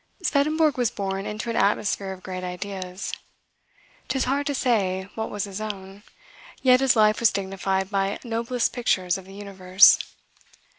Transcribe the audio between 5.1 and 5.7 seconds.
what was his